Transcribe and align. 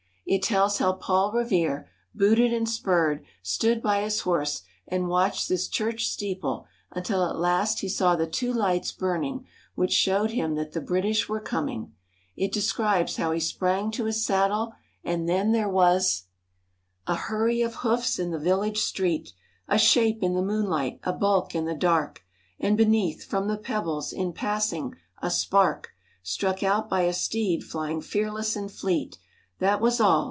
It 0.23 0.43
tells 0.43 0.77
how 0.77 0.93
Paul 0.93 1.33
Revere, 1.33 1.89
booted 2.15 2.53
and 2.53 2.69
spurred, 2.69 3.21
stood 3.43 3.81
by 3.83 4.01
his 4.01 4.21
horse 4.21 4.61
and 4.87 5.09
watched 5.09 5.49
this 5.49 5.67
church 5.67 6.07
steeple 6.07 6.67
until 6.89 7.25
at 7.27 7.35
last 7.35 7.81
he 7.81 7.89
saw 7.89 8.15
the 8.15 8.25
two 8.27 8.53
lights 8.53 8.93
burn 8.93 9.25
ing 9.25 9.45
which 9.75 9.91
showed 9.91 10.31
him 10.31 10.55
that 10.55 10.71
the 10.71 10.79
British 10.79 11.29
It 12.37 12.53
describes 12.53 13.17
how 13.17 13.33
he 13.33 13.41
sprang 13.41 13.91
to 13.91 14.05
his 14.05 14.23
saddle, 14.23 14.57
Old 14.57 14.69
North 14.69 14.77
Church. 14.77 14.79
were 14.79 14.89
commg 14.93 15.13
and 15.13 15.29
then 15.29 15.51
there 15.51 15.67
was 15.67 16.23
*' 16.65 17.07
A 17.07 17.15
hurry 17.15 17.61
of 17.61 17.75
hoofs 17.77 18.17
in 18.17 18.31
the 18.31 18.39
village 18.39 18.79
street, 18.79 19.33
A 19.67 19.77
shape 19.77 20.23
in 20.23 20.33
the 20.33 20.41
moonlight, 20.41 21.01
a 21.03 21.11
bulk 21.11 21.53
in 21.53 21.65
the 21.65 21.75
dark, 21.75 22.21
And 22.57 22.77
beneath, 22.77 23.25
from 23.25 23.49
the 23.49 23.57
pebbles, 23.57 24.13
in 24.13 24.31
passing, 24.31 24.93
a 25.21 25.29
spark 25.29 25.89
Struck 26.23 26.63
out 26.63 26.89
by 26.89 27.01
a 27.01 27.11
steed 27.11 27.65
flying 27.65 27.99
fearless 27.99 28.55
and 28.55 28.71
fleet; 28.71 29.17
That 29.59 29.79
was 29.81 29.99
all 29.99 30.11